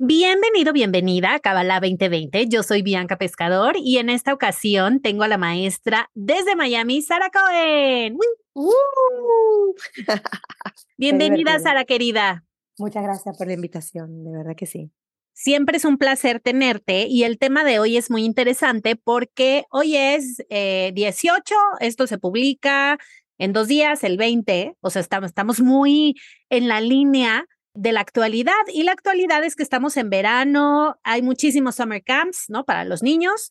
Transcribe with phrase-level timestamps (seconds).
[0.00, 2.46] Bienvenido, bienvenida a Kabbalah 2020.
[2.46, 7.30] Yo soy Bianca Pescador y en esta ocasión tengo a la maestra desde Miami, Sara
[7.30, 8.16] Cohen.
[8.52, 9.74] Uh,
[10.96, 11.58] Bienvenida.
[11.58, 12.44] Sara querida.
[12.78, 14.92] muchas gracias por la invitación, de verdad que sí.
[15.32, 19.96] Siempre es un placer tenerte y el tema de hoy es muy interesante porque hoy
[19.96, 22.98] es eh, 18, esto se publica
[23.36, 26.14] en dos días, el 20, o sea, estamos, estamos muy
[26.50, 31.22] en la línea de la actualidad y la actualidad es que estamos en verano, hay
[31.22, 32.64] muchísimos summer camps, ¿no?
[32.64, 33.50] Para los niños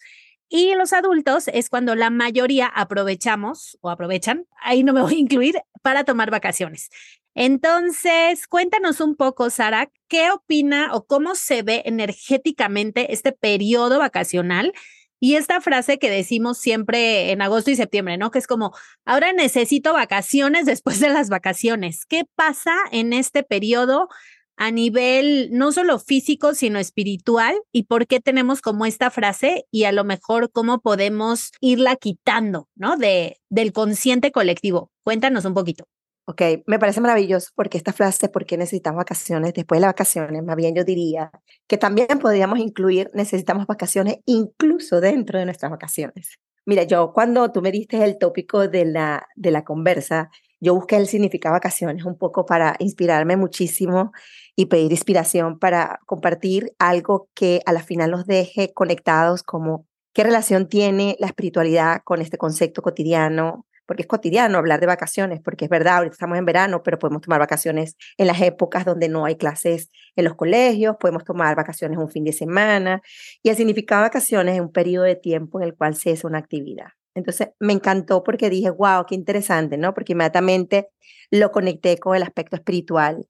[0.49, 5.17] y los adultos es cuando la mayoría aprovechamos o aprovechan, ahí no me voy a
[5.17, 6.89] incluir, para tomar vacaciones.
[7.35, 14.73] Entonces, cuéntanos un poco, Sara, ¿qué opina o cómo se ve energéticamente este periodo vacacional?
[15.19, 18.29] Y esta frase que decimos siempre en agosto y septiembre, ¿no?
[18.31, 18.73] Que es como,
[19.05, 22.05] ahora necesito vacaciones después de las vacaciones.
[22.05, 24.09] ¿Qué pasa en este periodo
[24.57, 27.55] a nivel no solo físico, sino espiritual?
[27.71, 29.65] ¿Y por qué tenemos como esta frase?
[29.71, 32.97] Y a lo mejor cómo podemos irla quitando, ¿no?
[32.97, 34.91] De, del consciente colectivo.
[35.03, 35.87] Cuéntanos un poquito.
[36.29, 39.53] Ok, me parece maravilloso porque esta frase, ¿por qué necesitamos vacaciones?
[39.53, 41.31] Después de las vacaciones, más bien yo diría
[41.67, 46.37] que también podríamos incluir, necesitamos vacaciones incluso dentro de nuestras vacaciones.
[46.65, 50.97] Mira, yo cuando tú me diste el tópico de la, de la conversa, yo busqué
[50.97, 54.11] el significado vacaciones un poco para inspirarme muchísimo
[54.53, 60.25] y pedir inspiración para compartir algo que a la final nos deje conectados como qué
[60.25, 65.65] relación tiene la espiritualidad con este concepto cotidiano, porque es cotidiano hablar de vacaciones, porque
[65.65, 69.25] es verdad, ahorita estamos en verano, pero podemos tomar vacaciones en las épocas donde no
[69.25, 73.01] hay clases en los colegios, podemos tomar vacaciones un fin de semana,
[73.41, 76.27] y el significado de vacaciones es un periodo de tiempo en el cual se hace
[76.27, 76.89] una actividad.
[77.15, 79.95] Entonces me encantó porque dije, wow, qué interesante, ¿no?
[79.95, 80.89] Porque inmediatamente
[81.31, 83.27] lo conecté con el aspecto espiritual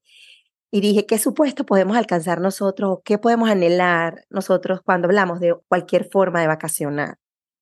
[0.72, 3.00] y dije, ¿qué supuesto podemos alcanzar nosotros?
[3.06, 7.17] ¿Qué podemos anhelar nosotros cuando hablamos de cualquier forma de vacacionar?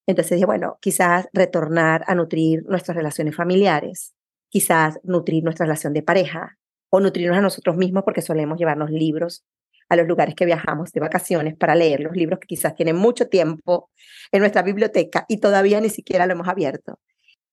[0.07, 4.13] Entonces dije, bueno, quizás retornar a nutrir nuestras relaciones familiares,
[4.49, 6.57] quizás nutrir nuestra relación de pareja
[6.89, 9.43] o nutrirnos a nosotros mismos porque solemos llevarnos libros
[9.89, 13.27] a los lugares que viajamos de vacaciones para leer los libros que quizás tienen mucho
[13.27, 13.89] tiempo
[14.31, 16.99] en nuestra biblioteca y todavía ni siquiera lo hemos abierto.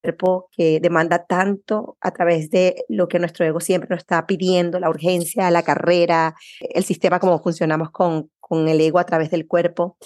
[0.01, 4.81] Cuerpo que demanda tanto a través de lo que nuestro ego siempre nos está pidiendo,
[4.81, 9.47] la urgencia, la carrera, el sistema como funcionamos con, con el ego a través del
[9.47, 9.97] cuerpo.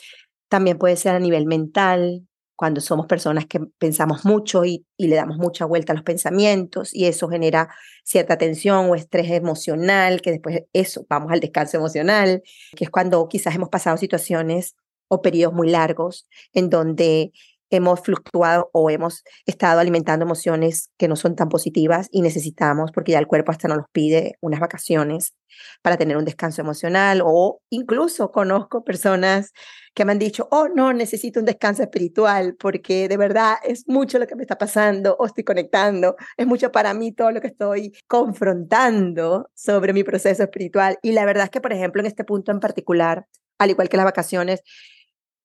[0.49, 5.37] También puede ser a nivel mental, cuando somos personas que pensamos mucho y, le damos
[5.37, 7.69] mucha vuelta a los pensamientos y eso genera
[8.03, 12.43] cierta tensión o estrés emocional, que después eso, vamos al descanso emocional,
[12.75, 14.75] que es cuando quizás hemos pasado situaciones
[15.09, 17.33] o periodos muy largos en donde
[17.71, 23.12] hemos fluctuado o hemos estado alimentando emociones que no son tan positivas y necesitamos, porque
[23.12, 25.34] ya el cuerpo hasta nos pide, unas vacaciones
[25.82, 29.53] para tener un descanso emocional o incluso conozco personas
[29.94, 34.19] que me han dicho, oh, no, necesito un descanso espiritual porque de verdad es mucho
[34.19, 37.47] lo que me está pasando o estoy conectando, es mucho para mí todo lo que
[37.48, 40.98] estoy confrontando sobre mi proceso espiritual.
[41.03, 43.27] Y la verdad es que, por ejemplo, en este punto en particular,
[43.59, 44.62] al igual que las vacaciones,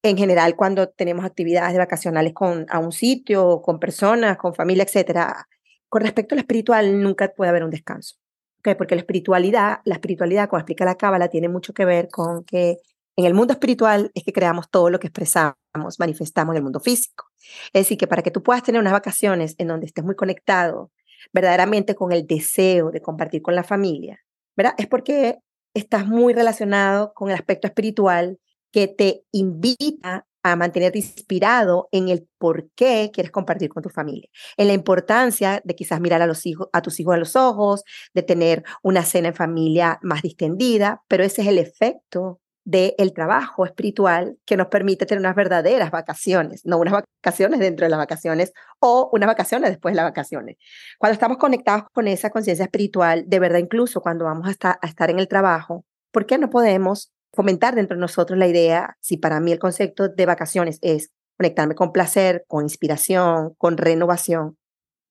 [0.03, 4.84] en general cuando tenemos actividades de vacacionales con, a un sitio, con personas, con familia,
[4.84, 5.47] etcétera,
[5.89, 8.16] con respecto a lo espiritual nunca puede haber un descanso.
[8.59, 12.44] Okay, porque la espiritualidad, la espiritualidad, como explica la Cábala, tiene mucho que ver con
[12.44, 12.78] que
[13.16, 15.56] en el mundo espiritual es que creamos todo lo que expresamos,
[16.00, 17.25] manifestamos en el mundo físico.
[17.73, 20.91] Es decir, que para que tú puedas tener unas vacaciones en donde estés muy conectado
[21.33, 24.19] verdaderamente con el deseo de compartir con la familia,
[24.56, 24.73] ¿verdad?
[24.78, 25.39] Es porque
[25.73, 28.39] estás muy relacionado con el aspecto espiritual
[28.71, 34.27] que te invita a mantenerte inspirado en el por qué quieres compartir con tu familia,
[34.57, 37.83] en la importancia de quizás mirar a, los hijos, a tus hijos a los ojos,
[38.13, 43.65] de tener una cena en familia más distendida, pero ese es el efecto del trabajo
[43.65, 48.53] espiritual que nos permite tener unas verdaderas vacaciones, no unas vacaciones dentro de las vacaciones
[48.79, 50.57] o unas vacaciones después de las vacaciones.
[51.00, 55.09] Cuando estamos conectados con esa conciencia espiritual, de verdad, incluso cuando vamos a a estar
[55.09, 59.39] en el trabajo, ¿por qué no podemos fomentar dentro de nosotros la idea, si para
[59.39, 64.57] mí el concepto de vacaciones es conectarme con placer, con inspiración, con renovación,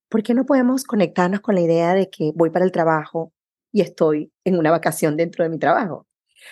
[0.09, 3.33] ¿por qué no podemos conectarnos con la idea de que voy para el trabajo
[3.73, 6.07] y estoy en una vacación dentro de mi trabajo?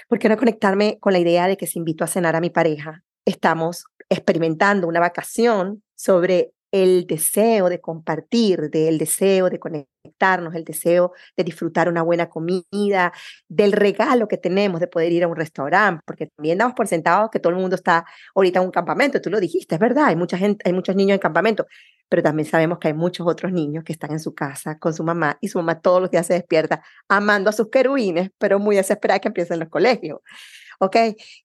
[0.09, 2.51] ¿Por qué no conectarme con la idea de que si invito a cenar a mi
[2.51, 10.65] pareja, estamos experimentando una vacación sobre el deseo de compartir, del deseo de conectarnos, el
[10.65, 13.13] deseo de disfrutar una buena comida,
[13.49, 17.31] del regalo que tenemos de poder ir a un restaurante, porque también damos por sentado
[17.31, 18.05] que todo el mundo está
[18.35, 21.15] ahorita en un campamento, tú lo dijiste, es verdad, hay mucha gente, hay muchos niños
[21.15, 21.67] en campamento,
[22.09, 25.05] pero también sabemos que hay muchos otros niños que están en su casa con su
[25.05, 28.77] mamá y su mamá todos los días se despierta amando a sus querubines, pero muy
[28.77, 30.21] desesperada que empiecen los colegios.
[30.79, 30.97] ¿Ok?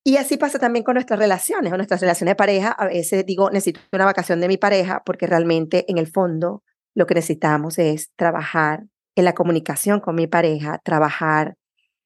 [0.03, 2.71] Y así pasa también con nuestras relaciones, o nuestras relaciones de pareja.
[2.71, 6.63] A veces digo, necesito una vacación de mi pareja porque realmente en el fondo
[6.95, 8.85] lo que necesitamos es trabajar
[9.15, 11.55] en la comunicación con mi pareja, trabajar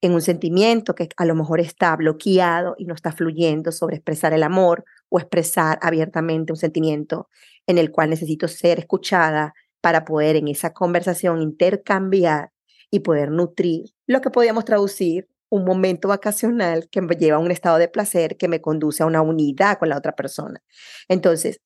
[0.01, 4.33] en un sentimiento que a lo mejor está bloqueado y no está fluyendo sobre expresar
[4.33, 7.29] el amor o expresar abiertamente un sentimiento
[7.65, 12.51] en el cual necesito ser escuchada para poder en esa conversación intercambiar
[12.91, 17.51] y poder nutrir lo que podríamos traducir un momento vacacional que me lleva a un
[17.51, 20.61] estado de placer que me conduce a una unidad con la otra persona.
[21.07, 21.59] Entonces,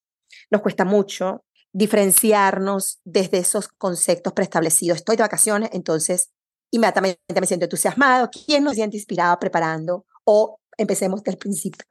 [0.50, 1.44] nos cuesta mucho
[1.74, 4.98] diferenciarnos desde esos conceptos preestablecidos.
[4.98, 6.32] Estoy de vacaciones, entonces
[6.72, 8.30] inmediatamente me siento entusiasmado.
[8.46, 10.06] ¿Quién nos siente inspirado preparando?
[10.26, 11.86] O empecemos desde el principio.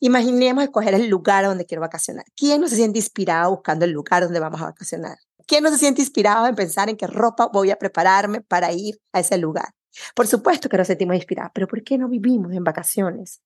[0.00, 2.24] Imaginemos escoger el lugar donde quiero vacacionar.
[2.36, 5.16] ¿Quién no se siente inspirado buscando el lugar donde vamos a vacacionar?
[5.46, 8.98] ¿Quién no se siente inspirado en pensar en qué ropa voy a prepararme para ir
[9.12, 9.75] a ese lugar?
[10.14, 13.42] Por supuesto que nos sentimos inspirados, pero ¿por qué no vivimos en vacaciones?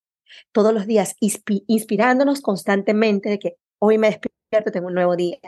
[0.53, 5.39] Todos los días inspirándonos constantemente de que hoy me despierto, tengo un nuevo día.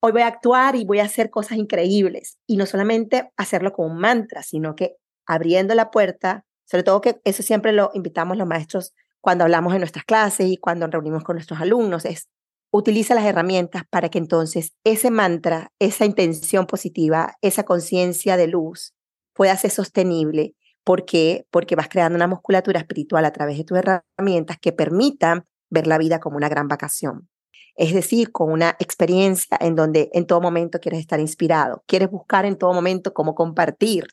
[0.00, 2.38] Hoy voy a actuar y voy a hacer cosas increíbles.
[2.46, 4.96] Y no solamente hacerlo con un mantra, sino que
[5.26, 9.78] abriendo la puerta, sobre todo que eso siempre lo invitamos los maestros cuando hablamos en
[9.78, 12.28] nuestras clases y cuando reunimos con nuestros alumnos, es
[12.72, 18.94] utiliza las herramientas para que entonces ese mantra, esa intención positiva, esa conciencia de luz,
[19.34, 20.54] pueda ser sostenible.
[20.84, 21.46] ¿Por qué?
[21.50, 25.98] Porque vas creando una musculatura espiritual a través de tus herramientas que permitan ver la
[25.98, 27.28] vida como una gran vacación.
[27.74, 32.44] Es decir, con una experiencia en donde en todo momento quieres estar inspirado, quieres buscar
[32.44, 34.08] en todo momento cómo compartir,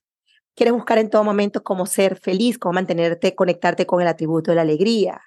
[0.55, 4.55] quieres buscar en todo momento cómo ser feliz, cómo mantenerte, conectarte con el atributo de
[4.55, 5.21] la alegría.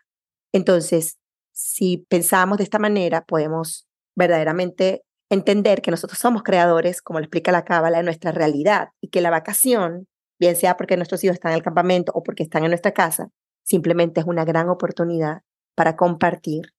[0.53, 1.19] Entonces,
[1.53, 7.53] si pensamos de esta manera, podemos verdaderamente entender que nosotros somos creadores, como lo explica
[7.53, 10.07] la Cábala, de nuestra realidad y que la vacación,
[10.39, 13.31] bien sea porque nuestros hijos están en el campamento o porque están en nuestra casa,
[13.63, 15.43] simplemente es una gran oportunidad
[15.75, 16.75] para compartir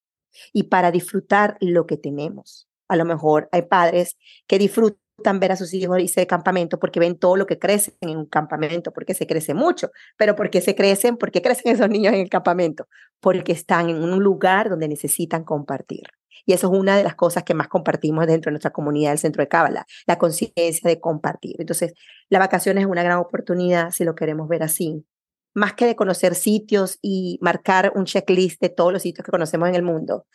[0.51, 2.67] y para disfrutar lo que tenemos.
[2.87, 4.17] A lo mejor hay padres
[4.47, 7.95] que disfrutan ver a sus hijos irse de campamento porque ven todo lo que crecen
[8.01, 12.13] en un campamento, porque se crece mucho, pero porque se crecen, porque crecen esos niños
[12.13, 12.87] en el campamento,
[13.19, 16.03] porque están en un lugar donde necesitan compartir.
[16.45, 19.19] Y eso es una de las cosas que más compartimos dentro de nuestra comunidad del
[19.19, 21.55] Centro de Cábala, la conciencia de compartir.
[21.59, 21.93] Entonces,
[22.29, 25.05] la vacación es una gran oportunidad si lo queremos ver así.
[25.53, 29.69] Más que de conocer sitios y marcar un checklist de todos los sitios que conocemos
[29.69, 30.25] en el mundo,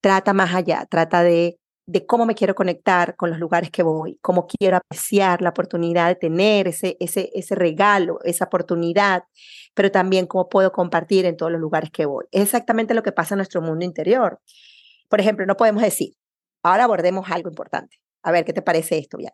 [0.00, 4.18] trata más allá, trata de, de cómo me quiero conectar con los lugares que voy,
[4.20, 9.24] cómo quiero apreciar la oportunidad de tener ese, ese, ese regalo, esa oportunidad,
[9.72, 12.24] pero también cómo puedo compartir en todos los lugares que voy.
[12.32, 14.40] Es exactamente lo que pasa en nuestro mundo interior.
[15.08, 16.14] Por ejemplo, no podemos decir,
[16.62, 18.00] ahora abordemos algo importante.
[18.22, 19.32] A ver, ¿qué te parece esto, ya?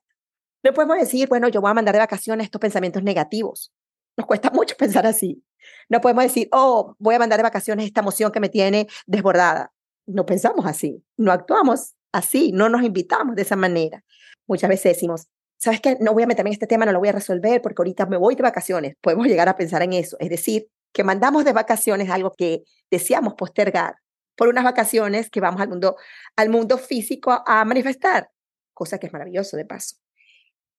[0.62, 3.72] No podemos decir, bueno, yo voy a mandar de vacaciones estos pensamientos negativos.
[4.18, 5.42] Nos cuesta mucho pensar así.
[5.88, 9.72] No podemos decir, oh, voy a mandar de vacaciones esta emoción que me tiene desbordada.
[10.04, 14.04] No pensamos así, no actuamos así, no nos invitamos de esa manera.
[14.46, 15.28] Muchas veces decimos,
[15.58, 15.96] ¿sabes qué?
[16.00, 18.16] No voy a meterme en este tema, no lo voy a resolver porque ahorita me
[18.16, 18.94] voy de vacaciones.
[19.00, 20.16] Podemos llegar a pensar en eso.
[20.20, 23.96] Es decir, que mandamos de vacaciones algo que deseamos postergar
[24.36, 25.96] por unas vacaciones que vamos al mundo,
[26.36, 28.30] al mundo físico a manifestar,
[28.74, 29.96] cosa que es maravilloso de paso.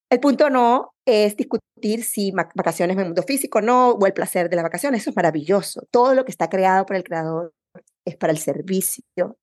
[0.09, 4.49] El punto no es discutir si vacaciones en el mundo físico no, o el placer
[4.49, 5.87] de las vacaciones, eso es maravilloso.
[5.89, 7.53] Todo lo que está creado por el creador
[8.05, 9.37] es para el servicio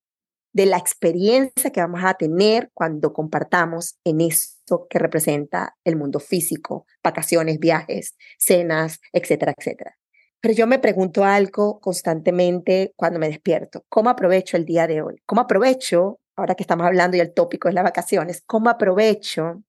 [0.53, 6.19] de la experiencia que vamos a tener cuando compartamos en eso que representa el mundo
[6.19, 9.97] físico, vacaciones, viajes, cenas, etcétera, etcétera.
[10.41, 13.85] Pero yo me pregunto algo constantemente cuando me despierto.
[13.89, 15.21] ¿Cómo aprovecho el día de hoy?
[15.25, 19.63] ¿Cómo aprovecho, ahora que estamos hablando y el tópico es las vacaciones, cómo aprovecho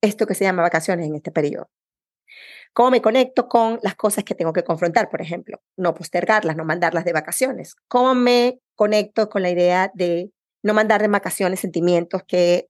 [0.00, 1.68] esto que se llama vacaciones en este periodo?
[2.72, 5.60] ¿Cómo me conecto con las cosas que tengo que confrontar, por ejemplo?
[5.76, 7.74] No postergarlas, no mandarlas de vacaciones.
[7.86, 10.32] ¿Cómo me conecto con la idea de
[10.64, 12.68] no mandar de vacaciones sentimientos que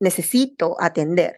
[0.00, 1.36] necesito atender?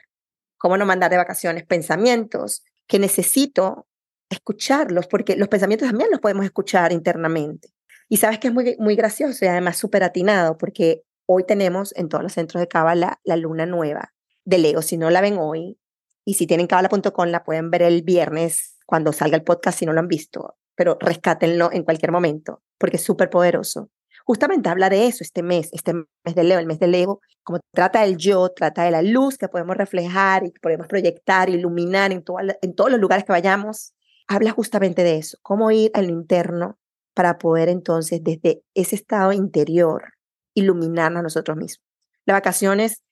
[0.58, 3.88] ¿Cómo no mandar de vacaciones pensamientos que necesito
[4.30, 7.68] escucharlos, porque los pensamientos también los podemos escuchar internamente.
[8.08, 12.08] Y sabes que es muy, muy gracioso y además súper atinado, porque hoy tenemos en
[12.08, 14.12] todos los centros de Cábala la luna nueva
[14.44, 14.82] de Leo.
[14.82, 15.78] Si no la ven hoy,
[16.24, 19.92] y si tienen cábala.com, la pueden ver el viernes cuando salga el podcast si no
[19.92, 23.90] lo han visto, pero rescátenlo en cualquier momento, porque es súper poderoso.
[24.24, 27.60] Justamente habla de eso este mes, este mes de Leo, el mes de Leo, como
[27.72, 32.12] trata del yo, trata de la luz que podemos reflejar y que podemos proyectar, iluminar
[32.12, 32.24] en,
[32.62, 33.94] en todos los lugares que vayamos,
[34.28, 36.78] habla justamente de eso, cómo ir al interno
[37.14, 40.14] para poder entonces desde ese estado interior
[40.54, 41.84] iluminarnos a nosotros mismos.
[42.24, 43.02] Las vacaciones,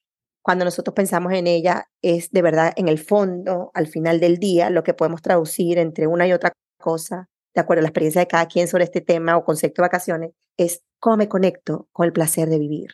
[0.41, 4.69] cuando nosotros pensamos en ella, es de verdad en el fondo, al final del día,
[4.69, 8.27] lo que podemos traducir entre una y otra cosa, de acuerdo a la experiencia de
[8.27, 12.13] cada quien sobre este tema o concepto de vacaciones, es cómo me conecto con el
[12.13, 12.91] placer de vivir,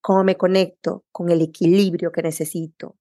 [0.00, 2.96] cómo me conecto con el equilibrio que necesito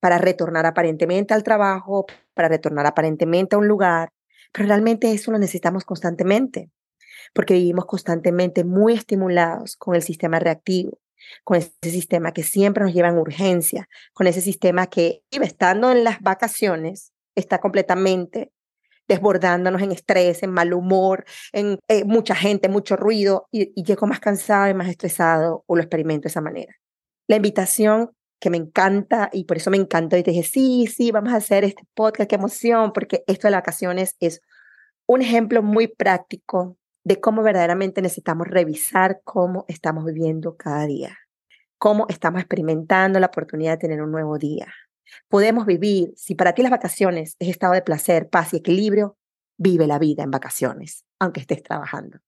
[0.00, 4.08] para retornar aparentemente al trabajo, para retornar aparentemente a un lugar,
[4.50, 6.70] pero realmente eso lo necesitamos constantemente,
[7.34, 10.98] porque vivimos constantemente muy estimulados con el sistema reactivo,
[11.44, 16.02] con ese sistema que siempre nos lleva en urgencia, con ese sistema que, estando en
[16.02, 18.52] las vacaciones, está completamente
[19.10, 24.06] desbordándonos en estrés, en mal humor, en eh, mucha gente, mucho ruido, y, y llego
[24.06, 26.76] más cansado y más estresado o lo experimento de esa manera.
[27.26, 31.10] La invitación que me encanta y por eso me encantó y te dije, sí, sí,
[31.10, 34.42] vamos a hacer este podcast, qué emoción, porque esto de las vacaciones es
[35.06, 41.18] un ejemplo muy práctico de cómo verdaderamente necesitamos revisar cómo estamos viviendo cada día,
[41.78, 44.72] cómo estamos experimentando la oportunidad de tener un nuevo día.
[45.28, 49.16] Podemos vivir, si para ti las vacaciones es estado de placer, paz y equilibrio,
[49.56, 52.18] vive la vida en vacaciones, aunque estés trabajando.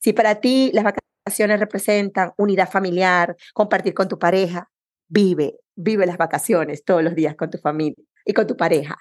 [0.00, 4.70] Si para ti las vacaciones representan unidad familiar, compartir con tu pareja,
[5.08, 8.96] vive, vive las vacaciones todos los días con tu familia y con tu pareja.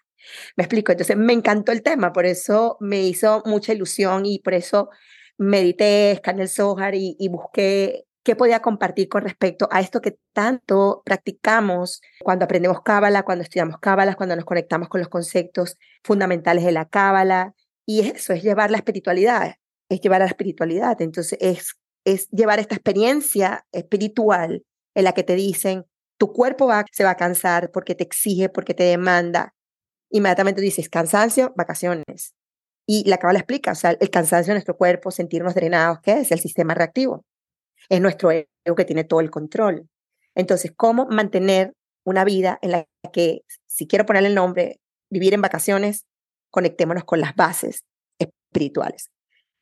[0.55, 4.53] Me explico, entonces me encantó el tema, por eso me hizo mucha ilusión y por
[4.53, 4.89] eso
[5.37, 10.17] medité, escaneé el Zohar y, y busqué qué podía compartir con respecto a esto que
[10.33, 16.63] tanto practicamos cuando aprendemos Cábala, cuando estudiamos Cábala, cuando nos conectamos con los conceptos fundamentales
[16.63, 17.53] de la Cábala.
[17.85, 19.55] Y eso es llevar la espiritualidad,
[19.89, 21.01] es llevar a la espiritualidad.
[21.01, 21.75] Entonces es,
[22.05, 24.63] es llevar esta experiencia espiritual
[24.95, 25.85] en la que te dicen,
[26.17, 29.53] tu cuerpo va, se va a cansar porque te exige, porque te demanda.
[30.09, 32.35] Inmediatamente dices, cansancio, vacaciones.
[32.85, 36.31] Y la cábala explica, o sea, el cansancio de nuestro cuerpo, sentirnos drenados, ¿qué es?
[36.31, 37.25] El sistema reactivo.
[37.89, 39.89] Es nuestro ego que tiene todo el control.
[40.35, 41.73] Entonces, ¿cómo mantener
[42.05, 46.05] una vida en la que, si quiero ponerle el nombre, vivir en vacaciones,
[46.49, 47.85] conectémonos con las bases
[48.19, 49.09] espirituales?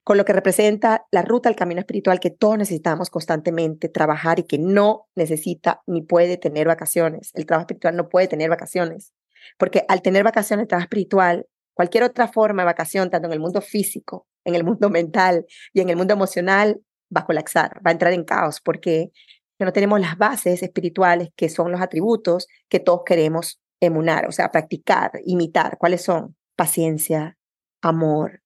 [0.04, 4.44] con lo que representa la ruta al camino espiritual que todos necesitamos constantemente trabajar y
[4.44, 7.32] que no necesita ni puede tener vacaciones.
[7.34, 9.14] El trabajo espiritual no puede tener vacaciones,
[9.58, 13.40] porque al tener vacaciones, el trabajo espiritual, cualquier otra forma de vacación, tanto en el
[13.40, 16.82] mundo físico, en el mundo mental y en el mundo emocional,
[17.16, 19.12] va a colapsar, va a entrar en caos, porque
[19.60, 24.52] no tenemos las bases espirituales que son los atributos que todos queremos emunar, o sea,
[24.52, 25.78] practicar, imitar.
[25.78, 26.36] ¿Cuáles son?
[26.56, 27.38] Paciencia,
[27.82, 28.42] amor,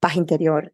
[0.00, 0.72] paz interior,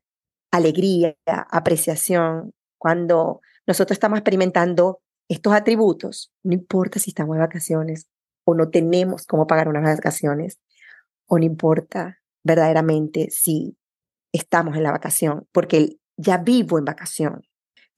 [0.51, 8.09] alegría, apreciación, cuando nosotros estamos experimentando estos atributos, no importa si estamos de vacaciones
[8.45, 10.59] o no tenemos cómo pagar unas vacaciones,
[11.27, 13.79] o no importa verdaderamente si
[14.33, 17.43] estamos en la vacación, porque ya vivo en vacación.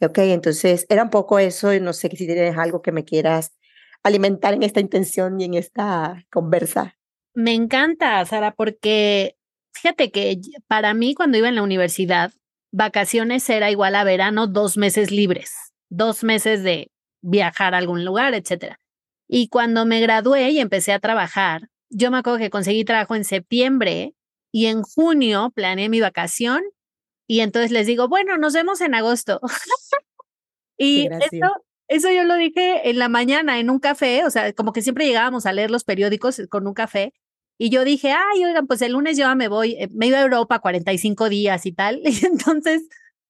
[0.00, 3.52] Ok, entonces era un poco eso, no sé si tienes algo que me quieras
[4.02, 6.97] alimentar en esta intención y en esta conversa.
[7.35, 9.37] Me encanta, Sara, porque
[9.73, 12.33] fíjate que para mí cuando iba en la universidad,
[12.71, 15.52] vacaciones era igual a verano, dos meses libres,
[15.88, 16.90] dos meses de
[17.23, 18.78] viajar a algún lugar, etcétera.
[19.26, 23.25] Y cuando me gradué y empecé a trabajar, yo me acuerdo que conseguí trabajo en
[23.25, 24.14] septiembre
[24.52, 26.62] y en junio planeé mi vacación
[27.26, 29.40] y entonces les digo, bueno, nos vemos en agosto.
[30.78, 31.54] y eso,
[31.88, 35.06] eso yo lo dije en la mañana en un café, o sea, como que siempre
[35.06, 37.12] llegábamos a leer los periódicos con un café
[37.56, 40.22] y yo dije, ay, oigan, pues el lunes yo me voy, eh, me iba a
[40.22, 42.00] Europa 45 días y tal.
[42.04, 42.82] Y entonces,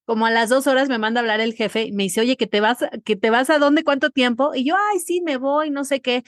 [0.07, 2.37] como a las dos horas me manda a hablar el jefe y me dice, oye,
[2.37, 4.55] que te vas, que te vas a dónde, cuánto tiempo.
[4.55, 6.25] Y yo, ay, sí, me voy, no sé qué.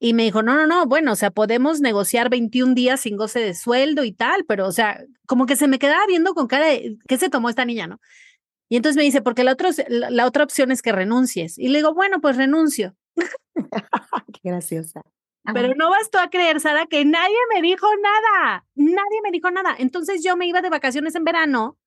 [0.00, 3.40] Y me dijo, no, no, no, bueno, o sea, podemos negociar 21 días sin goce
[3.40, 6.66] de sueldo y tal, pero, o sea, como que se me quedaba viendo con cara
[6.66, 8.00] de, ¿qué se tomó esta niña, no?
[8.68, 11.58] Y entonces me dice, porque la, otro, la otra opción es que renuncies.
[11.58, 12.94] Y le digo, bueno, pues renuncio.
[14.34, 15.02] Qué graciosa.
[15.54, 18.66] Pero no bastó a creer, Sara, que nadie me dijo nada.
[18.74, 19.74] Nadie me dijo nada.
[19.78, 21.78] Entonces yo me iba de vacaciones en verano,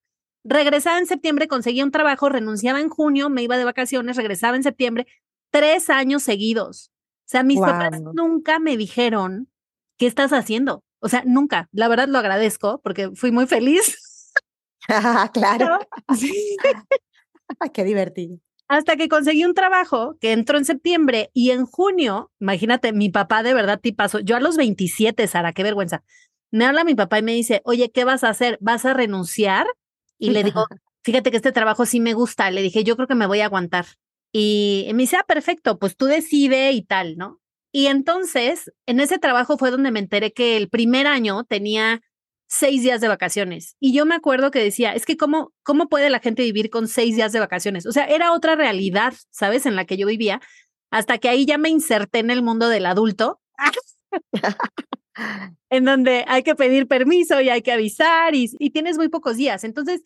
[0.44, 4.64] regresaba en septiembre, conseguía un trabajo, renunciaba en junio, me iba de vacaciones, regresaba en
[4.64, 5.06] septiembre,
[5.50, 6.91] tres años seguidos.
[7.32, 9.48] O sea, mis papás nunca me dijeron,
[9.96, 10.84] ¿qué estás haciendo?
[11.00, 11.68] O sea, nunca.
[11.72, 13.96] La verdad lo agradezco porque fui muy feliz.
[15.32, 15.78] claro.
[17.72, 22.94] Qué divertido hasta que conseguí un trabajo que entró en septiembre y en junio, imagínate,
[22.94, 26.02] mi papá de verdad pasó, yo a los 27, Sara, qué vergüenza.
[26.50, 28.56] Me habla mi papá y me dice, oye, ¿qué vas a hacer?
[28.62, 29.66] ¿Vas a renunciar?
[30.18, 30.66] Y le digo,
[31.02, 32.50] fíjate que este trabajo sí me gusta.
[32.50, 33.84] Le dije, yo creo que me voy a aguantar.
[34.32, 37.40] Y me dice, ah, perfecto, pues tú decide y tal, ¿no?
[37.72, 42.02] Y entonces, en ese trabajo fue donde me enteré que el primer año tenía
[42.48, 43.76] seis días de vacaciones.
[43.80, 46.86] Y yo me acuerdo que decía, es que cómo, cómo puede la gente vivir con
[46.86, 47.86] seis días de vacaciones.
[47.86, 49.64] O sea, era otra realidad, ¿sabes?
[49.64, 50.40] En la que yo vivía,
[50.90, 53.40] hasta que ahí ya me inserté en el mundo del adulto,
[55.70, 59.38] en donde hay que pedir permiso y hay que avisar y, y tienes muy pocos
[59.38, 59.64] días.
[59.64, 60.02] Entonces,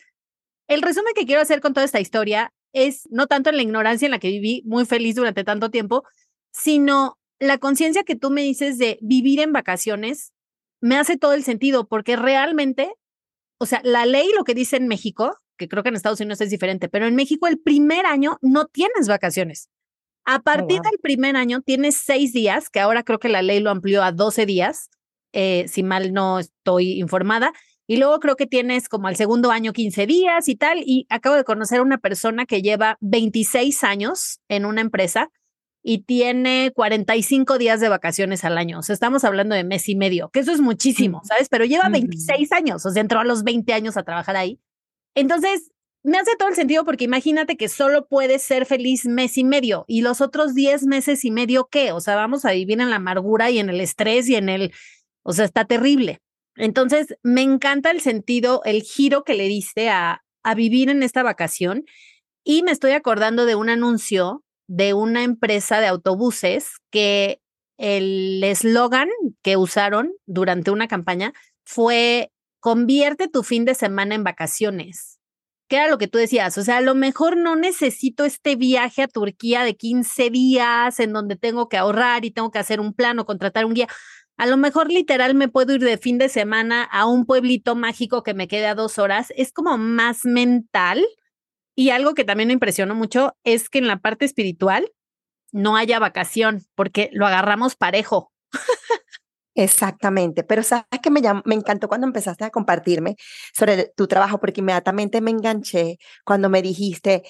[0.68, 4.04] el resumen que quiero hacer con toda esta historia es no tanto en la ignorancia
[4.04, 6.04] en la que viví muy feliz durante tanto tiempo,
[6.52, 10.33] sino la conciencia que tú me dices de vivir en vacaciones
[10.83, 12.92] me hace todo el sentido, porque realmente,
[13.59, 16.42] o sea, la ley, lo que dice en México, que creo que en Estados Unidos
[16.42, 19.71] es diferente, pero en México el primer año no tienes vacaciones.
[20.26, 23.61] A oh, partir del primer año tienes seis días, que ahora creo que la ley
[23.61, 24.90] lo amplió a 12 días,
[25.33, 27.54] eh, si mal no estoy informada,
[27.87, 31.37] y luego creo que tienes como al segundo año 15 días y tal, y acabo
[31.37, 35.31] de conocer a una persona que lleva 26 años en una empresa
[35.83, 38.81] y tiene 45 días de vacaciones al año.
[38.81, 41.49] O sea, estamos hablando de mes y medio, que eso es muchísimo, ¿sabes?
[41.49, 44.59] Pero lleva 26 años, o sea, entró a los 20 años a trabajar ahí.
[45.14, 45.71] Entonces,
[46.02, 49.85] me hace todo el sentido porque imagínate que solo puedes ser feliz mes y medio
[49.87, 51.93] y los otros 10 meses y medio, ¿qué?
[51.93, 54.73] O sea, vamos a vivir en la amargura y en el estrés y en el,
[55.23, 56.21] o sea, está terrible.
[56.57, 61.23] Entonces, me encanta el sentido, el giro que le diste a, a vivir en esta
[61.23, 61.85] vacación
[62.45, 67.41] y me estoy acordando de un anuncio de una empresa de autobuses que
[67.79, 69.09] el eslogan
[69.43, 71.33] que usaron durante una campaña
[71.65, 75.19] fue convierte tu fin de semana en vacaciones.
[75.69, 76.57] ¿Qué era lo que tú decías?
[76.59, 81.13] O sea, a lo mejor no necesito este viaje a Turquía de 15 días en
[81.13, 83.89] donde tengo que ahorrar y tengo que hacer un plan o contratar un guía.
[84.38, 88.23] A lo mejor literal me puedo ir de fin de semana a un pueblito mágico
[88.23, 89.33] que me quede a dos horas.
[89.37, 91.05] Es como más mental
[91.75, 94.90] y algo que también me impresionó mucho es que en la parte espiritual
[95.52, 98.33] no haya vacación, porque lo agarramos parejo.
[99.55, 103.16] Exactamente, pero sabes que me, me encantó cuando empezaste a compartirme
[103.55, 105.96] sobre tu trabajo, porque inmediatamente me enganché
[106.27, 107.22] cuando me dijiste,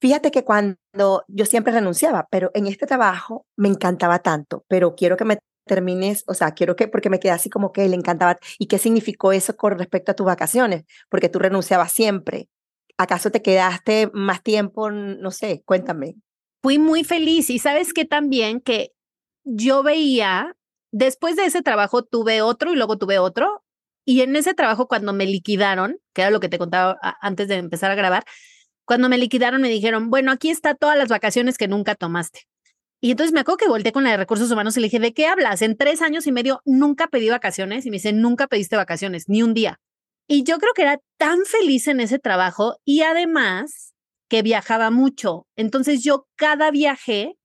[0.00, 0.78] fíjate que cuando
[1.26, 6.24] yo siempre renunciaba, pero en este trabajo me encantaba tanto, pero quiero que me termines,
[6.26, 9.32] o sea, quiero que, porque me quedé así como que le encantaba, ¿y qué significó
[9.32, 10.84] eso con respecto a tus vacaciones?
[11.08, 12.48] Porque tú renunciabas siempre.
[12.96, 14.90] ¿Acaso te quedaste más tiempo?
[14.90, 16.16] No sé, cuéntame.
[16.62, 18.92] Fui muy feliz y sabes que también que
[19.44, 20.56] yo veía,
[20.92, 23.62] después de ese trabajo tuve otro y luego tuve otro.
[24.06, 27.56] Y en ese trabajo cuando me liquidaron, que era lo que te contaba antes de
[27.56, 28.24] empezar a grabar,
[28.84, 32.46] cuando me liquidaron me dijeron, bueno, aquí está todas las vacaciones que nunca tomaste.
[33.04, 35.12] Y entonces me acuerdo que volteé con la de recursos humanos y le dije, ¿de
[35.12, 35.60] qué hablas?
[35.60, 37.84] En tres años y medio nunca pedí vacaciones.
[37.84, 39.78] Y me dice, nunca pediste vacaciones, ni un día.
[40.26, 43.92] Y yo creo que era tan feliz en ese trabajo y además
[44.30, 45.46] que viajaba mucho.
[45.54, 47.36] Entonces yo cada viaje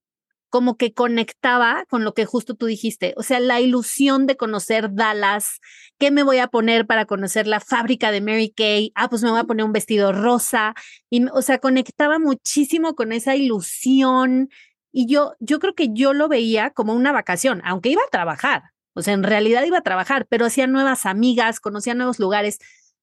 [0.50, 4.94] como que conectaba con lo que justo tú dijiste, o sea, la ilusión de conocer
[4.94, 5.60] Dallas,
[6.00, 9.30] qué me voy a poner para conocer la fábrica de Mary Kay, ah, pues me
[9.30, 10.74] voy a poner un vestido rosa,
[11.10, 14.50] y, o sea, conectaba muchísimo con esa ilusión
[14.92, 18.64] y yo, yo creo que yo lo veía como una vacación, aunque iba a trabajar,
[18.94, 22.60] o sea, en realidad iba a trabajar, pero hacía nuevas amigas, conocía nuevos lugares.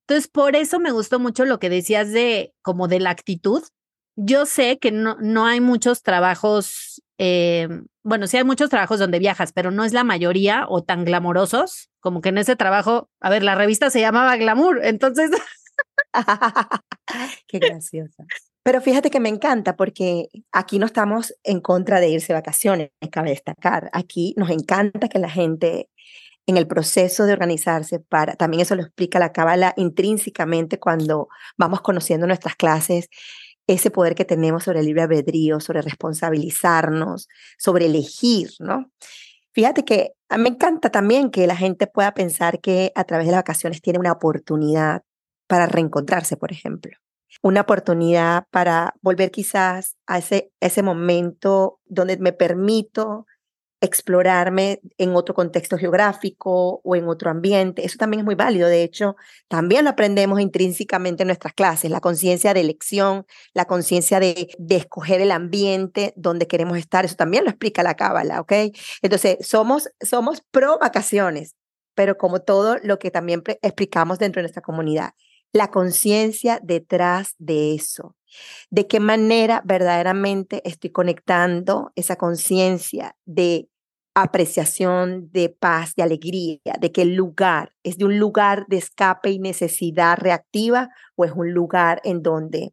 [0.06, 3.62] Entonces, por eso me gustó mucho lo que decías de como de la actitud.
[4.14, 7.68] Yo sé que no, no hay muchos trabajos, eh,
[8.02, 11.90] bueno, sí hay muchos trabajos donde viajas, pero no es la mayoría o tan glamorosos,
[12.00, 15.30] como que en ese trabajo, a ver, la revista se llamaba Glamour, entonces...
[17.46, 18.24] Qué graciosa.
[18.66, 22.90] Pero fíjate que me encanta porque aquí no estamos en contra de irse de vacaciones,
[23.12, 23.90] cabe destacar.
[23.92, 25.88] Aquí nos encanta que la gente
[26.46, 31.80] en el proceso de organizarse para, también eso lo explica la cábala intrínsecamente cuando vamos
[31.80, 33.08] conociendo nuestras clases,
[33.68, 38.90] ese poder que tenemos sobre el libre albedrío, sobre responsabilizarnos, sobre elegir, ¿no?
[39.52, 43.42] Fíjate que me encanta también que la gente pueda pensar que a través de las
[43.42, 45.04] vacaciones tiene una oportunidad
[45.46, 46.98] para reencontrarse, por ejemplo
[47.42, 53.26] una oportunidad para volver quizás a ese, ese momento donde me permito
[53.80, 57.84] explorarme en otro contexto geográfico o en otro ambiente.
[57.84, 58.68] Eso también es muy válido.
[58.68, 59.16] De hecho,
[59.48, 64.76] también lo aprendemos intrínsecamente en nuestras clases, la conciencia de elección, la conciencia de, de,
[64.76, 67.04] escoger el ambiente donde queremos estar.
[67.04, 68.52] Eso también lo explica la cábala, ¿ok?
[69.02, 71.54] Entonces, somos, somos pro vacaciones,
[71.94, 75.12] pero como todo lo que también explicamos dentro de nuestra comunidad
[75.52, 78.14] la conciencia detrás de eso.
[78.70, 83.68] De qué manera verdaderamente estoy conectando esa conciencia de
[84.14, 89.38] apreciación, de paz, de alegría, de el lugar es de un lugar de escape y
[89.38, 92.72] necesidad reactiva o es un lugar en donde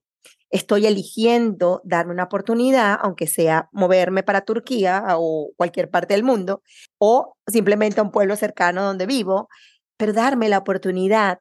[0.54, 6.62] estoy eligiendo darme una oportunidad, aunque sea moverme para Turquía o cualquier parte del mundo,
[6.98, 9.50] o simplemente a un pueblo cercano donde vivo,
[9.98, 11.40] pero darme la oportunidad,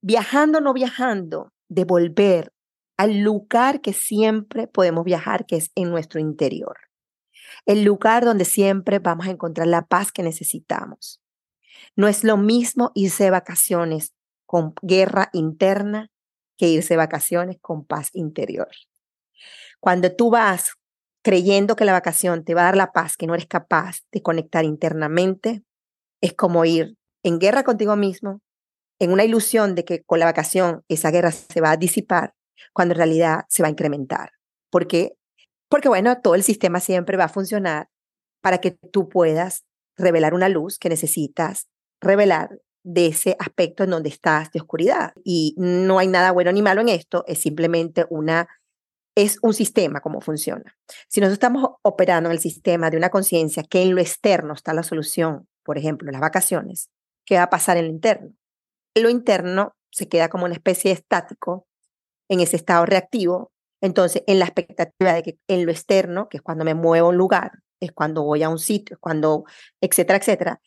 [0.00, 2.52] viajando o no viajando, de volver
[2.96, 6.76] al lugar que siempre podemos viajar, que es en nuestro interior
[7.66, 11.20] el lugar donde siempre vamos a encontrar la paz que necesitamos.
[11.96, 14.14] No es lo mismo irse de vacaciones
[14.46, 16.10] con guerra interna
[16.56, 18.68] que irse de vacaciones con paz interior.
[19.80, 20.72] Cuando tú vas
[21.22, 24.22] creyendo que la vacación te va a dar la paz que no eres capaz de
[24.22, 25.62] conectar internamente,
[26.20, 28.40] es como ir en guerra contigo mismo,
[28.98, 32.34] en una ilusión de que con la vacación esa guerra se va a disipar,
[32.72, 34.32] cuando en realidad se va a incrementar.
[34.70, 35.18] Porque
[35.68, 37.88] porque bueno, todo el sistema siempre va a funcionar
[38.40, 39.64] para que tú puedas
[39.96, 41.68] revelar una luz que necesitas
[42.00, 45.12] revelar de ese aspecto en donde estás de oscuridad.
[45.24, 48.48] Y no hay nada bueno ni malo en esto, es simplemente una,
[49.14, 50.76] es un sistema como funciona.
[51.08, 54.72] Si nosotros estamos operando en el sistema de una conciencia que en lo externo está
[54.72, 56.88] la solución, por ejemplo, las vacaciones,
[57.26, 58.30] ¿qué va a pasar en lo interno?
[58.98, 61.66] Lo interno se queda como una especie de estático
[62.28, 66.42] en ese estado reactivo entonces, en la expectativa de que en lo externo, que es
[66.42, 69.44] cuando me muevo a un lugar, es cuando voy a un sitio, es cuando,
[69.80, 70.60] etcétera, etcétera,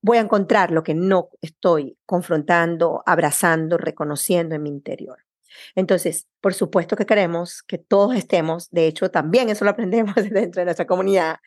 [0.00, 5.18] voy a encontrar lo que no estoy confrontando, abrazando, reconociendo en mi interior.
[5.74, 10.60] Entonces, por supuesto que queremos que todos estemos, de hecho, también eso lo aprendemos dentro
[10.60, 11.38] de nuestra comunidad,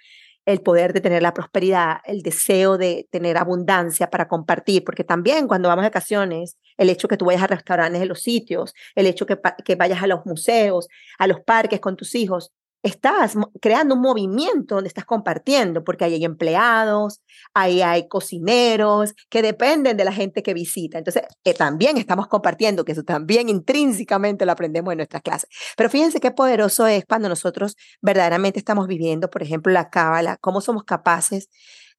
[0.50, 5.48] el poder de tener la prosperidad, el deseo de tener abundancia para compartir, porque también
[5.48, 9.06] cuando vamos a vacaciones, el hecho que tú vayas a restaurantes de los sitios, el
[9.06, 10.88] hecho que, que vayas a los museos,
[11.20, 16.14] a los parques con tus hijos, estás creando un movimiento donde estás compartiendo, porque ahí
[16.14, 17.22] hay empleados,
[17.54, 20.98] ahí hay cocineros que dependen de la gente que visita.
[20.98, 25.50] Entonces, eh, también estamos compartiendo, que eso también intrínsecamente lo aprendemos en nuestras clases.
[25.76, 30.62] Pero fíjense qué poderoso es cuando nosotros verdaderamente estamos viviendo, por ejemplo, la cábala, cómo
[30.62, 31.50] somos capaces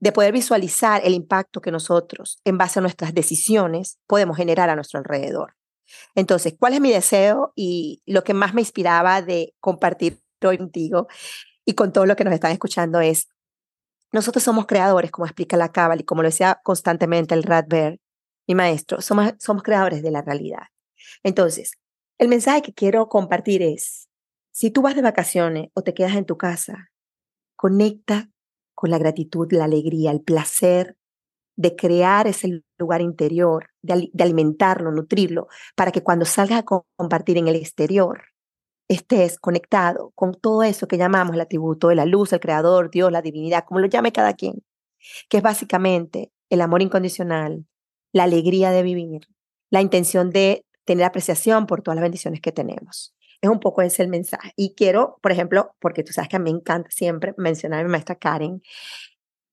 [0.01, 4.75] de poder visualizar el impacto que nosotros, en base a nuestras decisiones, podemos generar a
[4.75, 5.57] nuestro alrededor.
[6.14, 11.09] Entonces, ¿cuál es mi deseo y lo que más me inspiraba de compartir hoy contigo
[11.64, 13.29] y con todo lo que nos están escuchando es,
[14.12, 18.00] nosotros somos creadores, como explica la Cábala y como lo decía constantemente el Radberg,
[18.48, 20.64] mi maestro, somos, somos creadores de la realidad.
[21.22, 21.72] Entonces,
[22.18, 24.09] el mensaje que quiero compartir es,
[24.53, 26.90] si tú vas de vacaciones o te quedas en tu casa,
[27.55, 28.31] conecta
[28.74, 30.96] con la gratitud, la alegría, el placer
[31.57, 36.64] de crear ese lugar interior, de, de alimentarlo, nutrirlo, para que cuando salgas a
[36.96, 38.30] compartir en el exterior,
[38.90, 43.12] estés conectado con todo eso que llamamos el atributo de la luz, el creador, Dios,
[43.12, 44.64] la divinidad, como lo llame cada quien,
[45.29, 47.66] que es básicamente el amor incondicional,
[48.12, 49.29] la alegría de vivir,
[49.70, 53.14] la intención de tener apreciación por todas las bendiciones que tenemos.
[53.40, 54.53] Es un poco ese el mensaje.
[54.57, 57.85] Y quiero, por ejemplo, porque tú sabes que a mí me encanta siempre mencionar a
[57.85, 58.61] mi maestra Karen,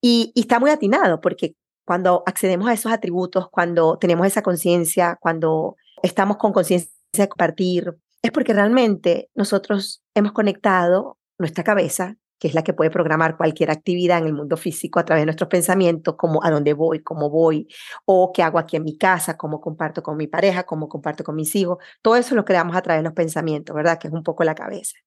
[0.01, 5.15] y, y está muy atinado, porque cuando accedemos a esos atributos, cuando tenemos esa conciencia,
[5.21, 7.95] cuando estamos con conciencia de compartir,
[8.27, 13.71] es porque realmente nosotros hemos conectado nuestra cabeza, que es la que puede programar cualquier
[13.71, 17.29] actividad en el mundo físico a través de nuestros pensamientos, como a dónde voy, cómo
[17.29, 17.67] voy,
[18.05, 21.35] o qué hago aquí en mi casa, cómo comparto con mi pareja, cómo comparto con
[21.35, 21.77] mis hijos.
[22.01, 23.97] Todo eso lo creamos a través de los pensamientos, ¿verdad?
[23.97, 24.97] Que es un poco la cabeza.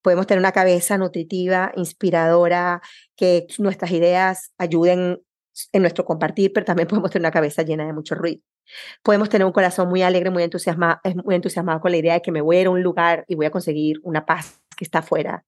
[0.00, 2.80] Podemos tener una cabeza nutritiva, inspiradora,
[3.16, 5.20] que nuestras ideas ayuden
[5.72, 8.42] en nuestro compartir, pero también podemos tener una cabeza llena de mucho ruido.
[9.02, 12.32] Podemos tener un corazón muy alegre, muy entusiasmado, muy entusiasmado con la idea de que
[12.32, 15.00] me voy a ir a un lugar y voy a conseguir una paz que está
[15.00, 15.44] afuera.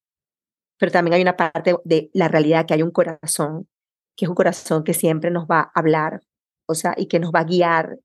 [0.79, 3.69] Pero también hay una parte de la realidad que hay un corazón,
[4.17, 6.21] que es un corazón que siempre nos va a hablar,
[6.67, 7.99] o sea, y que nos va a guiar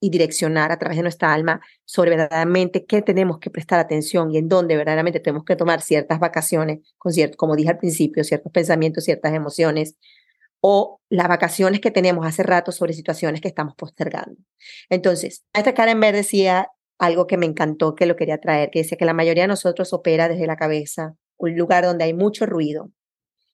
[0.00, 4.36] y direccionar a través de nuestra alma sobre verdaderamente qué tenemos que prestar atención y
[4.36, 8.52] en dónde verdaderamente tenemos que tomar ciertas vacaciones, con cierto, como dije al principio, ciertos
[8.52, 9.96] pensamientos, ciertas emociones,
[10.66, 14.40] o las vacaciones que tenemos hace rato sobre situaciones que estamos postergando.
[14.88, 18.96] Entonces, esta Karen Ver decía algo que me encantó, que lo quería traer, que decía
[18.96, 22.90] que la mayoría de nosotros opera desde la cabeza, un lugar donde hay mucho ruido.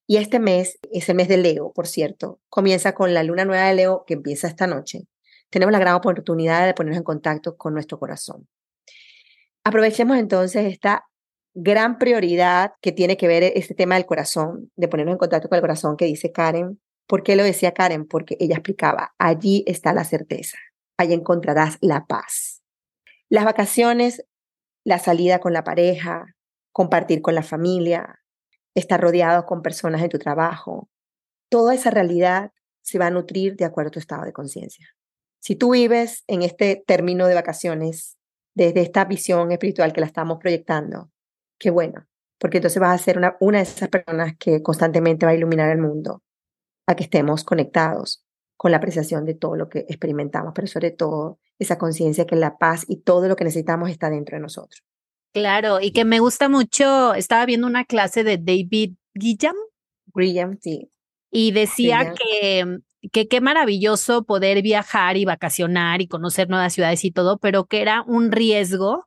[0.07, 2.39] Y este mes es el mes de Leo, por cierto.
[2.49, 5.09] Comienza con la luna nueva de Leo que empieza esta noche.
[5.51, 8.47] Tenemos la gran oportunidad de ponernos en contacto con nuestro corazón.
[9.65, 11.07] Aprovechemos entonces esta
[11.55, 15.57] gran prioridad que tiene que ver este tema del corazón, de ponernos en contacto con
[15.57, 16.79] el corazón que dice Karen,
[17.11, 18.07] ¿Por qué lo decía Karen?
[18.07, 20.59] Porque ella explicaba, allí está la certeza,
[20.97, 22.63] allí encontrarás la paz.
[23.29, 24.25] Las vacaciones,
[24.85, 26.37] la salida con la pareja,
[26.71, 28.21] compartir con la familia,
[28.77, 30.89] estar rodeado con personas en tu trabajo,
[31.49, 34.87] toda esa realidad se va a nutrir de acuerdo a tu estado de conciencia.
[35.41, 38.19] Si tú vives en este término de vacaciones,
[38.55, 41.11] desde esta visión espiritual que la estamos proyectando,
[41.59, 42.07] qué bueno,
[42.39, 45.73] porque entonces vas a ser una, una de esas personas que constantemente va a iluminar
[45.73, 46.23] el mundo,
[46.91, 48.25] a que estemos conectados
[48.57, 52.59] con la apreciación de todo lo que experimentamos, pero sobre todo esa conciencia que la
[52.59, 54.83] paz y todo lo que necesitamos está dentro de nosotros.
[55.33, 59.55] Claro, y que me gusta mucho, estaba viendo una clase de David Guillam.
[60.13, 60.91] Guillam, sí.
[61.31, 62.81] Y decía que,
[63.13, 67.81] que qué maravilloso poder viajar y vacacionar y conocer nuevas ciudades y todo, pero que
[67.81, 69.07] era un riesgo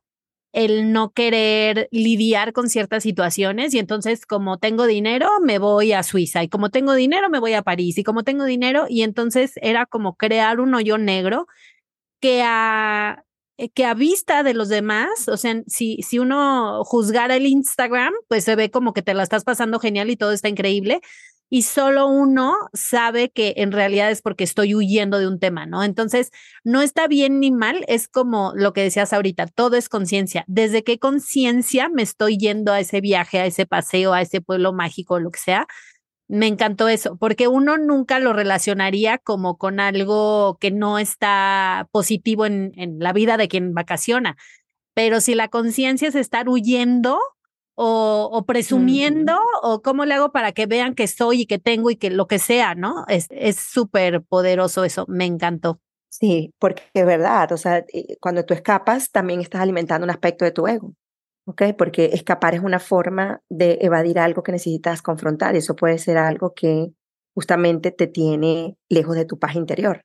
[0.54, 6.02] el no querer lidiar con ciertas situaciones y entonces como tengo dinero me voy a
[6.02, 9.54] Suiza y como tengo dinero me voy a París y como tengo dinero y entonces
[9.62, 11.48] era como crear un hoyo negro
[12.20, 13.24] que a
[13.56, 18.12] eh, que a vista de los demás, o sea, si, si uno juzgara el Instagram,
[18.28, 21.00] pues se ve como que te la estás pasando genial y todo está increíble,
[21.50, 25.84] y solo uno sabe que en realidad es porque estoy huyendo de un tema, ¿no?
[25.84, 26.30] Entonces,
[26.64, 30.44] no está bien ni mal, es como lo que decías ahorita, todo es conciencia.
[30.48, 34.72] ¿Desde qué conciencia me estoy yendo a ese viaje, a ese paseo, a ese pueblo
[34.72, 35.66] mágico, lo que sea?
[36.28, 42.46] Me encantó eso, porque uno nunca lo relacionaría como con algo que no está positivo
[42.46, 44.36] en, la vida de quien vacaciona.
[44.94, 47.20] Pero si la conciencia es estar huyendo,
[47.76, 51.96] o, presumiendo o cómo le hago para que vean que soy y que tengo y
[51.96, 53.04] que lo que sea, ¿no?
[53.08, 55.80] Es súper poderoso eso, me encantó.
[56.16, 60.44] Sí, porque es verdad, o sea, eh, cuando tú escapas también estás alimentando un aspecto
[60.44, 60.94] de tu ego,
[61.44, 61.62] ¿ok?
[61.76, 66.18] Porque escapar es una forma de evadir algo que necesitas confrontar y eso puede ser
[66.18, 66.92] algo que
[67.34, 70.02] justamente te tiene lejos de tu paz interior.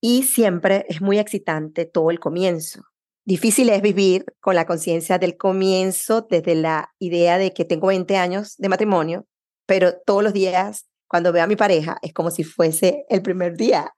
[0.00, 2.84] Y siempre es muy excitante todo el comienzo,
[3.24, 8.16] Difícil es vivir con la conciencia del comienzo, desde la idea de que tengo 20
[8.16, 9.26] años de matrimonio,
[9.64, 13.56] pero todos los días cuando veo a mi pareja es como si fuese el primer
[13.56, 13.94] día,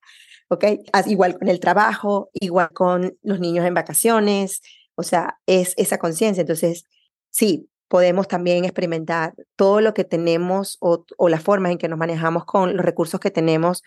[0.49, 0.65] ¿ok?
[1.07, 4.61] Igual con el trabajo, igual con los niños en vacaciones,
[4.95, 6.43] o sea, es esa conciencia.
[6.43, 6.85] Entonces,
[7.31, 11.99] sí, podemos también experimentar todo lo que tenemos o, o las formas en que nos
[11.99, 13.83] manejamos con los recursos que tenemos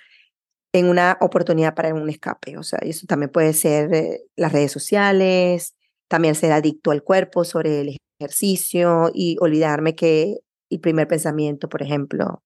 [0.80, 2.58] en una oportunidad para un escape.
[2.58, 5.76] O sea, eso también puede ser eh, las redes sociales,
[6.08, 10.38] también ser adicto al cuerpo sobre el ejercicio y olvidarme que
[10.70, 12.44] el primer pensamiento, por ejemplo,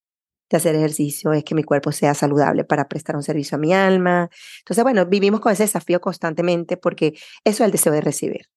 [0.50, 3.74] de hacer ejercicio es que mi cuerpo sea saludable para prestar un servicio a mi
[3.74, 4.30] alma.
[4.60, 7.13] Entonces, bueno, vivimos con ese desafío constantemente porque
[7.46, 8.48] eso es el deseo de recibir,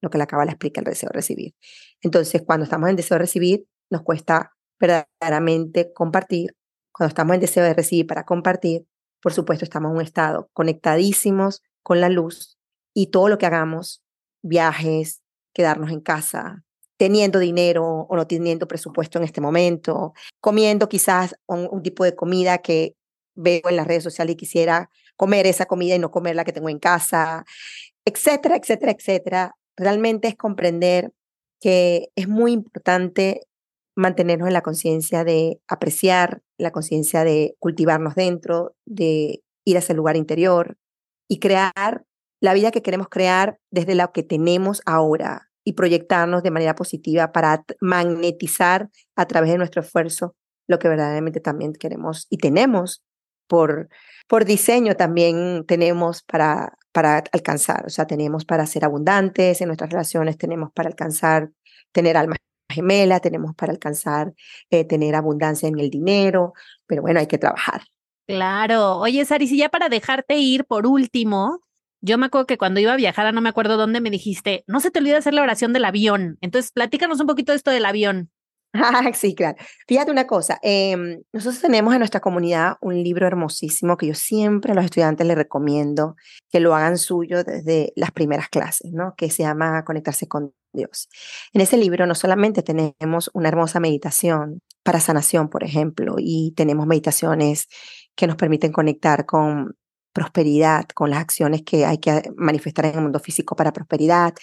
[0.00, 1.54] lo que la cábala explica, el deseo de recibir.
[2.00, 6.54] Entonces, cuando estamos en deseo de recibir, nos cuesta verdaderamente compartir.
[6.92, 8.86] Cuando estamos en deseo de recibir para compartir,
[9.22, 12.58] por supuesto, estamos en un estado conectadísimos con la luz
[12.92, 14.02] y todo lo que hagamos,
[14.42, 15.22] viajes,
[15.54, 16.64] quedarnos en casa,
[16.96, 22.58] teniendo dinero o no teniendo presupuesto en este momento, comiendo quizás un, tipo de comida
[22.58, 22.96] que
[23.34, 26.52] veo en las redes sociales y quisiera comer esa comida y no comer la que
[26.52, 27.44] tengo en casa,
[28.04, 29.56] etcétera, etcétera, etcétera.
[29.76, 31.12] Realmente es comprender
[31.60, 33.42] que es muy importante
[33.94, 39.94] mantenernos en la conciencia de apreciar, la conciencia de cultivarnos dentro, de ir a ese
[39.94, 40.76] lugar interior
[41.28, 42.04] y crear
[42.40, 47.32] la vida que queremos crear desde lo que tenemos ahora y proyectarnos de manera positiva
[47.32, 50.34] para magnetizar a través de nuestro esfuerzo
[50.66, 53.02] lo que verdaderamente también queremos y tenemos
[53.46, 53.88] por,
[54.28, 59.90] por diseño también tenemos para, para alcanzar, o sea, tenemos para ser abundantes en nuestras
[59.90, 61.50] relaciones, tenemos para alcanzar,
[61.92, 62.38] tener almas
[62.72, 64.34] gemela, tenemos para alcanzar,
[64.70, 66.54] eh, tener abundancia en el dinero,
[66.86, 67.82] pero bueno, hay que trabajar.
[68.26, 68.98] Claro.
[68.98, 71.60] Oye, Sari, si ya para dejarte ir, por último,
[72.00, 74.80] yo me acuerdo que cuando iba a viajar, no me acuerdo dónde, me dijiste, no
[74.80, 76.38] se te olvide hacer la oración del avión.
[76.40, 78.30] Entonces, platícanos un poquito de esto del avión.
[79.14, 79.56] sí, claro.
[79.86, 84.72] Fíjate una cosa, em, nosotros tenemos en nuestra comunidad un libro hermosísimo que yo siempre
[84.72, 86.16] a los estudiantes les recomiendo
[86.50, 89.14] que lo hagan suyo desde las primeras clases, ¿no?
[89.16, 91.08] Que se llama Conectarse con Dios.
[91.52, 96.86] En ese libro no solamente tenemos una hermosa meditación para sanación, por ejemplo, y tenemos
[96.86, 97.68] meditaciones
[98.14, 99.76] que nos permiten conectar con
[100.12, 104.34] prosperidad, con las acciones que hay que manifestar en el mundo físico para prosperidad.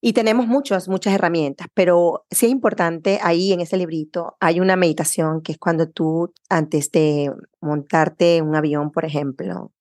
[0.00, 4.76] Y tenemos muchas, muchas herramientas, pero sí es importante, ahí en ese librito hay una
[4.76, 9.72] meditación que es cuando tú, antes de montarte un avión, por ejemplo,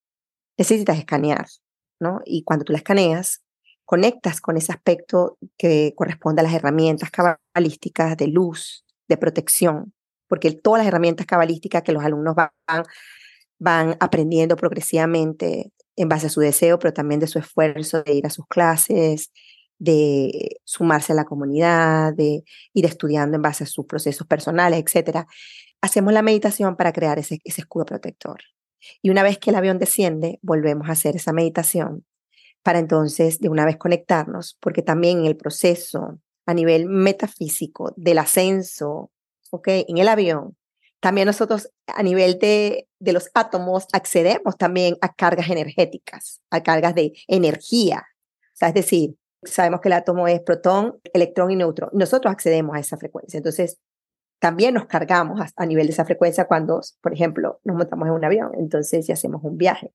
[0.58, 1.46] necesitas escanear,
[2.00, 2.22] ¿no?
[2.26, 3.44] Y cuando tú la escaneas,
[3.86, 9.94] conectas con ese aspecto que corresponde a las herramientas cabalísticas de luz, de protección,
[10.28, 12.50] porque todas las herramientas cabalísticas que los alumnos van,
[13.60, 18.26] van aprendiendo progresivamente en base a su deseo, pero también de su esfuerzo de ir
[18.26, 19.32] a sus clases,
[19.80, 25.28] de sumarse a la comunidad, de ir estudiando en base a sus procesos personales, etcétera.
[25.82, 28.40] hacemos la meditación para crear ese, ese escudo protector.
[29.02, 32.06] Y una vez que el avión desciende, volvemos a hacer esa meditación
[32.64, 38.18] para entonces de una vez conectarnos, porque también en el proceso a nivel metafísico del
[38.18, 39.12] ascenso,
[39.52, 39.68] ¿ok?
[39.88, 40.58] En el avión,
[41.00, 46.96] también nosotros a nivel de, de los átomos accedemos también a cargas energéticas, a cargas
[46.96, 48.06] de energía.
[48.54, 51.90] O sea, es decir, sabemos que el átomo es protón, electrón y neutrón.
[51.94, 53.38] Nosotros accedemos a esa frecuencia.
[53.38, 53.80] Entonces,
[54.40, 58.24] también nos cargamos a, nivel de esa frecuencia cuando, por ejemplo, nos montamos en un
[58.24, 59.94] avión, entonces si hacemos un viaje.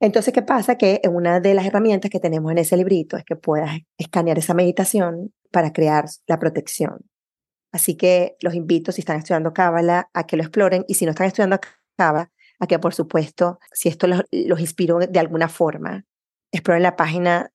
[0.00, 0.76] Entonces, ¿qué pasa?
[0.76, 4.54] Que una de las herramientas que tenemos en ese librito es que puedas escanear esa
[4.54, 6.98] meditación para crear la protección.
[7.72, 11.12] Así que los invito, si están estudiando Cábala, a que lo exploren y si no
[11.12, 11.58] están estudiando
[11.96, 16.04] Cábala, a que por supuesto, si esto los, los inspiró de alguna forma,
[16.52, 17.50] exploren la página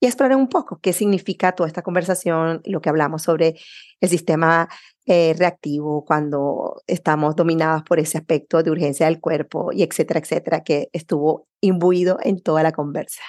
[0.00, 3.54] y exploren un poco qué significa toda esta conversación, lo que hablamos sobre
[4.00, 4.68] el sistema
[5.06, 10.62] eh, reactivo cuando estamos dominados por ese aspecto de urgencia del cuerpo y etcétera, etcétera,
[10.62, 13.22] que estuvo imbuido en toda la conversa.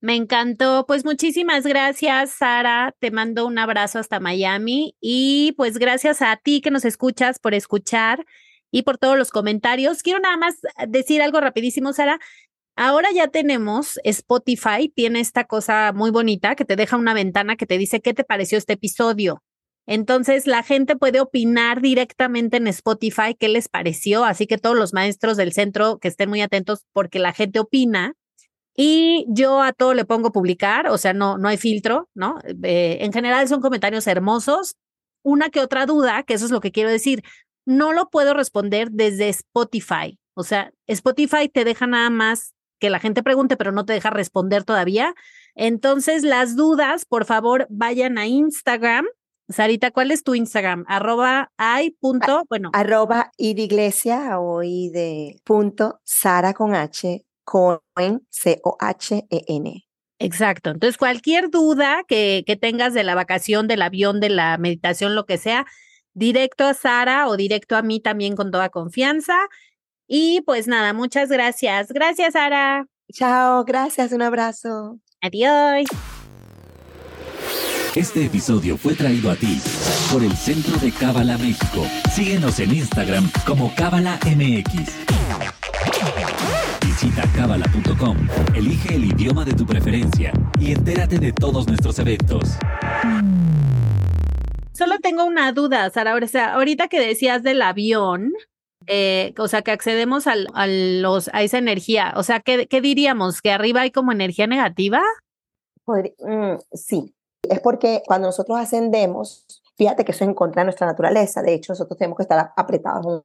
[0.00, 0.86] Me encantó.
[0.86, 2.94] Pues muchísimas gracias, Sara.
[3.00, 7.54] Te mando un abrazo hasta Miami y pues gracias a ti que nos escuchas por
[7.54, 8.24] escuchar
[8.70, 10.02] y por todos los comentarios.
[10.02, 10.56] Quiero nada más
[10.88, 12.18] decir algo rapidísimo, Sara.
[12.82, 17.66] Ahora ya tenemos Spotify, tiene esta cosa muy bonita que te deja una ventana que
[17.66, 19.42] te dice qué te pareció este episodio.
[19.86, 24.94] Entonces la gente puede opinar directamente en Spotify qué les pareció, así que todos los
[24.94, 28.14] maestros del centro que estén muy atentos porque la gente opina.
[28.74, 32.38] Y yo a todo le pongo publicar, o sea, no, no hay filtro, ¿no?
[32.62, 34.76] Eh, en general son comentarios hermosos.
[35.22, 37.24] Una que otra duda, que eso es lo que quiero decir,
[37.66, 40.18] no lo puedo responder desde Spotify.
[40.32, 44.10] O sea, Spotify te deja nada más que la gente pregunte, pero no te deja
[44.10, 45.14] responder todavía.
[45.54, 49.06] Entonces, las dudas, por favor, vayan a Instagram.
[49.48, 50.84] Sarita, ¿cuál es tu Instagram?
[50.88, 52.70] Arroba hay punto, bueno.
[52.72, 59.84] Arroba iglesia o de punto Sara con H, Cohen, C-O-H-E-N.
[60.18, 60.70] Exacto.
[60.70, 65.26] Entonces, cualquier duda que, que tengas de la vacación, del avión, de la meditación, lo
[65.26, 65.66] que sea,
[66.14, 69.36] directo a Sara o directo a mí también con toda confianza.
[70.12, 71.92] Y pues nada, muchas gracias.
[71.92, 72.84] Gracias, Sara.
[73.12, 74.98] Chao, gracias, un abrazo.
[75.20, 75.86] Adiós.
[77.94, 79.60] Este episodio fue traído a ti
[80.10, 81.86] por el Centro de Cábala México.
[82.12, 84.96] Síguenos en Instagram como Cábala MX.
[86.84, 88.16] Visita cábala.com,
[88.56, 92.56] elige el idioma de tu preferencia y entérate de todos nuestros eventos.
[94.72, 96.16] Solo tengo una duda, Sara.
[96.16, 98.32] O sea, ahorita que decías del avión,
[98.92, 100.34] eh, o sea, que accedemos a,
[100.66, 102.12] los, a esa energía.
[102.16, 103.40] O sea, ¿qué, ¿qué, diríamos?
[103.40, 105.00] ¿Que arriba hay como energía negativa?
[105.86, 107.14] Mm, sí,
[107.48, 111.40] es porque cuando nosotros ascendemos, fíjate que eso es en contra de nuestra naturaleza.
[111.40, 113.22] De hecho, nosotros tenemos que estar apretados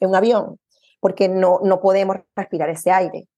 [0.00, 0.58] en un, avión
[1.00, 3.28] porque no, no podemos respirar ese aire.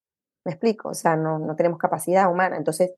[0.45, 0.91] ¿Me explico?
[0.91, 2.57] O sea, no, no tenemos capacidad humana.
[2.57, 2.93] Entonces,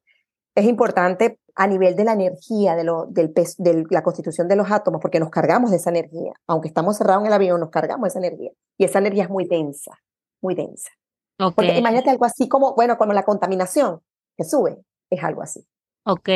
[0.59, 4.71] es importante a nivel de la energía, de, lo, del de la constitución de los
[4.71, 6.33] átomos, porque nos cargamos de esa energía.
[6.47, 8.51] Aunque estamos cerrados en el avión, nos cargamos de esa energía.
[8.77, 9.93] Y esa energía es muy densa,
[10.41, 10.91] muy densa.
[11.37, 14.01] Porque imagínate algo así como, bueno, como la contaminación
[14.37, 14.79] que sube,
[15.11, 15.65] es algo así.
[16.05, 16.29] Ok,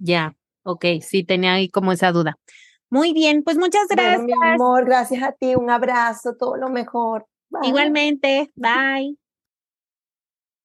[0.00, 2.36] ya, ok, sí, tenía ahí como esa duda.
[2.90, 4.22] Muy bien, pues muchas gracias.
[4.22, 7.26] mi amor, gracias a ti, un abrazo, todo lo mejor.
[7.62, 9.16] Igualmente, bye.